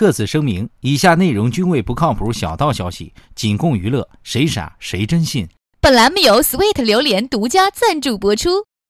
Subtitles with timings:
[0.00, 5.46] 特此声明，以下内容均为不靠谱小道消息，仅供娱乐，谁傻谁真信。
[5.78, 8.48] 本栏目由 Sweet 榴莲独家赞助播出。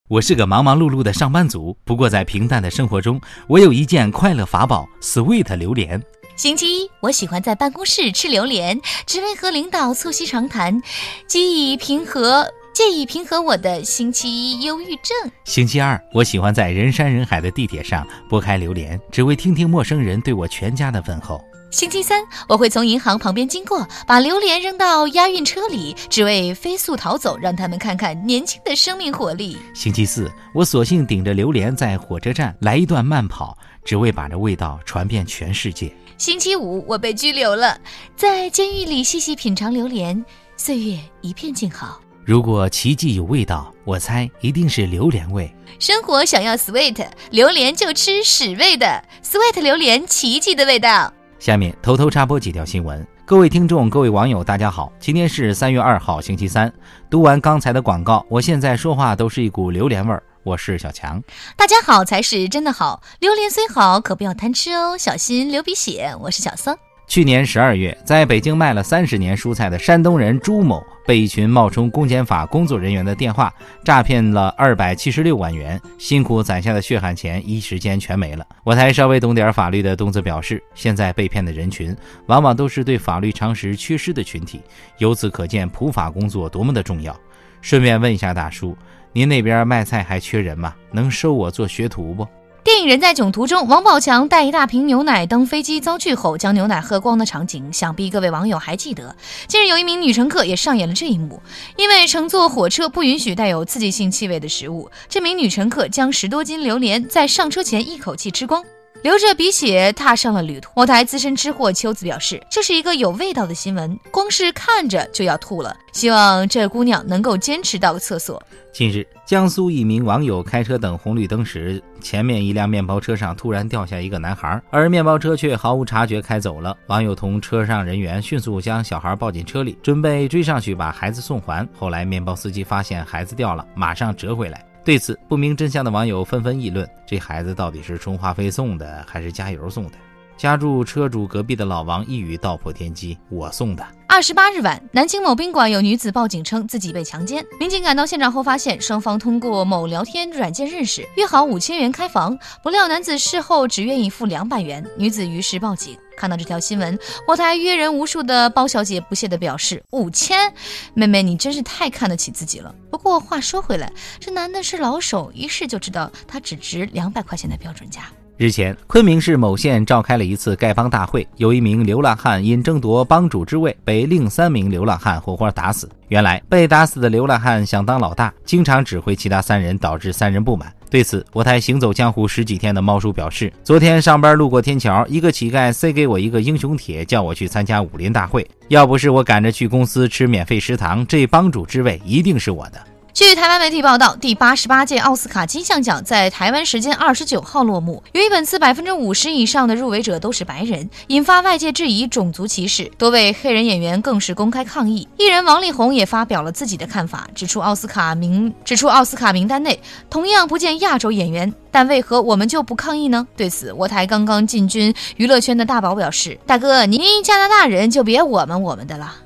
[0.09, 6.01] 我是个忙忙碌碌的上班族，不过在平淡的生活中，我有一件快乐法宝 ——Sweet 榴莲。
[6.37, 10.81] 星期一，我喜欢在办公室吃榴莲，只为和领导促膝长谈，
[11.27, 12.47] 既以平和。
[12.81, 15.31] 借以平和我的星期一忧郁症。
[15.45, 21.39] 星期二，我喜欢在人山人海的地铁上拨开榴莲，只为听听陌生人对我全家的问候。
[21.71, 29.59] 星期三，我会从银行旁边经过，把榴莲扔到押运车里，只为飞速逃走，让他们看看年轻的生命活力。
[29.75, 35.95] 星期四，我索性顶着榴莲在火车站来一段慢跑，只为把这味道传遍全世界。
[36.17, 37.79] 星期五，我被拘留了，
[38.17, 40.25] 在监狱里细细品尝榴莲，
[40.57, 42.01] 岁月一片静好。
[42.31, 45.53] 如果奇迹有味道，我猜一定是榴莲味。
[45.81, 48.87] 生活想要 sweet，榴莲就吃屎味的
[49.21, 51.13] sweet 榴莲，奇迹的味道。
[51.41, 53.05] 下面偷偷插播几条新闻。
[53.27, 56.73] 各位听众、各位网友，大家好，今天是三月二号，星期三。
[57.11, 60.23] 读完刚才的广告，我现在说话都是一股榴莲味儿。
[60.45, 61.21] 我是小强。
[61.57, 66.15] 大家好才是真的好，榴莲虽好，可不要贪吃哦，小心流鼻血。
[66.21, 66.79] 我是小桑。
[67.11, 73.53] 去年十二月，在北京卖了三十年蔬菜的山东人朱某，被一群冒充公检法工作人员的电话
[73.83, 78.47] 诈骗了二百七十六万元，辛苦攒下的血汗钱一时间全没了。
[78.63, 84.63] 我才稍微懂点法律的东子表示，现在被骗的人群往往都是对法律常识缺失的群体，
[84.99, 87.19] 由此可见普法工作多么的重要。
[87.61, 88.79] 顺便问一下大叔，
[89.13, 90.77] 您那边卖菜还缺人吗？
[90.93, 92.25] 能收我做学徒不？
[92.63, 99.17] 电影《人在囧途》中，王宝强带一大瓶牛奶登飞机遭拒后，将牛奶喝光的场景，想必各位网友还记得。
[99.47, 101.41] 近日，有一名女乘客也上演了这一幕。
[101.77, 108.63] 因为乘坐火车不允许带有刺激性气味的食物，这名女乘客将十多斤榴莲在上车前一口气吃光。
[109.03, 110.71] 流着鼻血踏上了旅途。
[110.77, 115.75] 某台资深吃货秋子表示，这是一个有味道的新闻，光是看着就要吐了。
[115.93, 118.43] 希望这姑娘能够坚持到厕所。
[118.73, 126.77] 近日，江苏一名网友开车等红绿灯时，前面一辆面包车上突然掉下一个男孩，而面包车却毫无察觉开走了。
[126.87, 131.67] 网友同车上人员迅速将小孩抱进车里，准备追上去把孩子送还。
[131.77, 134.65] 后来，面包司机发现孩子掉了，马上折回来。
[134.85, 139.93] 对此，不明真相的网友纷纷议论：这孩子到底是充话费送的，还是加油送的？
[140.39, 147.45] 家住车主隔壁的老王一语道破天机：“我送的。”二十八日晚，南京某宾馆有女子报警称自己被强奸。
[147.59, 152.37] 民警赶到现场后，发现双方通过某聊天软件认识，约好五千元开房。
[152.63, 155.95] 不料男子事后只愿意付两百元，女子于是报警。
[156.17, 160.53] 看到这条新闻，我台约人无数的包小姐不屑地表示：“五千，
[160.95, 163.91] 妹妹你真是太看得起自己了。”不过话说回来，
[164.21, 168.03] 这男的是老手，一试就知道他只值两百块钱的标准价。
[168.37, 175.91] 日前，昆明市某县召开了一次丐帮大会，有一名流浪汉因争夺帮主之位，被另三名流浪汉活活打死。
[176.09, 180.73] 原来，被打死的流浪汉想当老大，经常指挥其他三人，导致三人不满。
[180.91, 188.47] 对此，我台行走江湖十几天的猫叔表示：“昨天上班路过天桥，一个乞丐塞给我一个英雄帖，叫我去参加武林大会。
[188.69, 192.81] 要不是我赶着去公司吃免费食堂，这帮主之位一定是我的。”
[193.13, 198.03] 据台湾媒体报道，第八十八届奥斯卡金像奖在台湾时间二十九号落幕。
[198.13, 205.07] 由于本次百分之五十以上的入围者都是白人，引发外界质疑种族歧视，多位黑人演员更是公开抗议。
[205.17, 209.79] 艺人王力宏也发表了自己的看法，指出奥斯卡名指出奥斯卡名单内
[210.09, 213.27] 同样不见亚洲演员，但为何我们就不抗议呢？
[213.37, 219.17] 对此，我台刚刚进军娱乐圈的大宝表示：“大哥，您加拿大人就别我们我们的了。”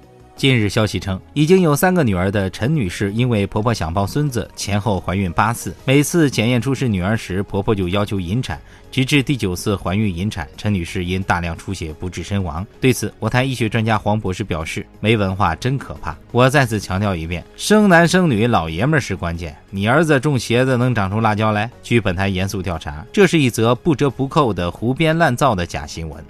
[0.44, 8.60] 近日消息称，已经有三个女儿的陈女士，因为婆婆想抱孙子，前后怀孕八次，每次检验出是女儿时，婆婆就要求引产，
[8.90, 12.66] 直至第九次怀孕引产，陈女士因大量出血不治身亡。
[12.78, 19.56] 对此，我台医学专家黄博士表示：“没文化真可怕。”我再次强调一遍，生男生女，老爷们是关键。
[19.70, 21.70] 你儿子种茄子能长出辣椒来？
[21.82, 26.22] 据本台严肃调查，这是一则不折不扣的胡编乱造的假新闻。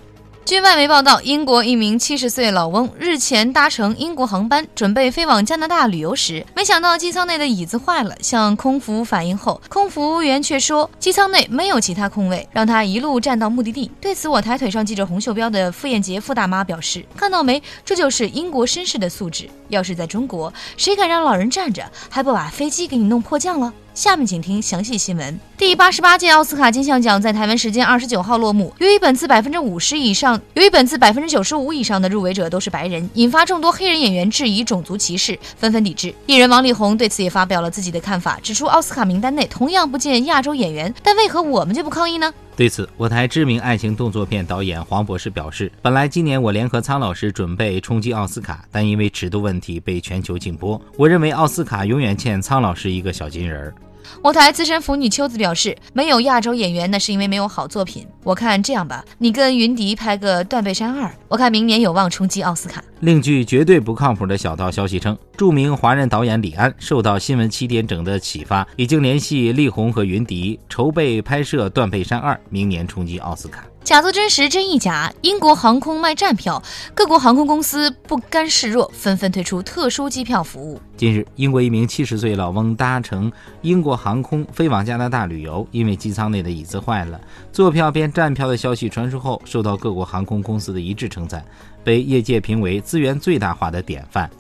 [0.45, 13.91] 据外媒报道，英国一名七十岁老翁日前搭乘英国航班，准备飞往加拿大旅游时，没想到机舱内的椅子坏了，向空服反映后，空服务员却说机舱内没有其他空位，让他一路站到目的地。
[14.03, 19.49] 对此，我台腿上记者洪秀标的傅艳杰傅大妈表示：“看到没，这就是英国绅士的素质。
[19.69, 25.39] 要是在中国，谁敢让老人站着，还不把飞机给你弄迫降了？”下面请听详细新闻。
[25.57, 28.75] 第八十八届奥斯卡金像奖在台湾时间二十九号落幕。
[28.79, 36.13] 由于本次百分之五十以上，由于本次百分之九十五以上的入围者都是白人，引发众多黑人演员质疑种族歧视，纷纷抵制。
[36.27, 42.35] 艺人王力宏对此也发表了自己的看法，指出奥斯卡名单内同样不见亚洲演员，但为何我们就不抗议呢？
[42.57, 50.81] 对此，我台知名爱情动作片导演黄博士表示：“本来今年我联合苍老师准备冲击奥斯卡，但因为尺度问题被全球禁播。
[50.97, 53.75] 我认为奥斯卡永远欠苍老师一个小金人儿。”
[54.23, 58.07] 我台资深腐女秋子表示：“没有亚洲演员，那是因为没有好作品。
[58.23, 73.65] 我看这样吧，你跟云迪拍个《断背山二》，我看明年有望冲击奥斯卡。”另据绝对不靠谱的小道消息称，著名华人导演李安受到新闻七点整的启发，已经联系力宏和云迪筹备拍摄《断背山二》，明年冲击奥斯卡。
[73.85, 75.13] 假作真实，真亦假。
[75.21, 76.61] 英国航空卖站票，
[76.95, 80.81] 各国航空公司不甘示弱，纷纷推出特殊机票服务。
[80.97, 87.21] 近日，英国一名七十岁老翁搭乘英国航空飞往加拿大旅游，因为机舱内的椅子坏了，
[87.53, 91.45] 坐票变站票的消息传出后，受到各国航空公司的一致称赞，
[91.85, 94.31] 被业界评为资源最大化的典范。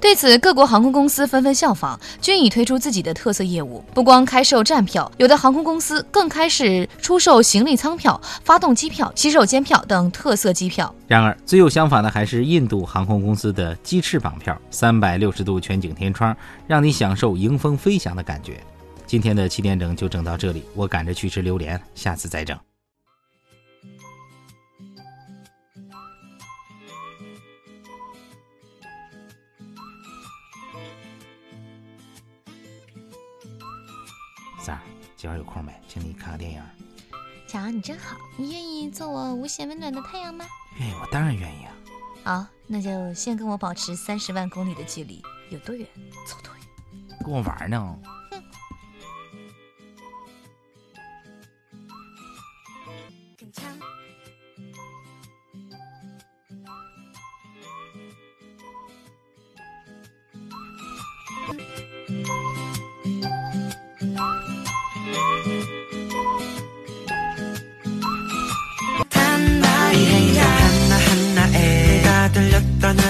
[0.00, 3.84] 对此，各国航空公司纷纷效仿，均已推出自己的特色业务。
[3.94, 10.94] 不光开售站票，有的航空公司更开始出售行李舱票、发动机票、洗手间票等特色机票。
[11.06, 16.36] 然而，最有想法的还是印度航空公司的鸡翅膀票，三百六十度全景天窗，
[16.66, 18.60] 让你享受迎风飞翔的感觉。
[19.06, 22.56] 今天的七点整就整到这里，我赶着去吃榴莲，下次再整。
[34.60, 34.82] 三儿，
[35.16, 35.72] 今晚有空没？
[35.88, 36.62] 请你看个电影。
[37.48, 40.44] 乔，你真好，你愿意做我无限温暖的太阳吗？
[40.78, 41.72] 愿意，我当然愿意啊。
[42.22, 45.88] 好，那就先跟我保持三十万公里的距离，有多远
[46.26, 47.18] 走多远。
[47.24, 47.98] 跟我玩呢？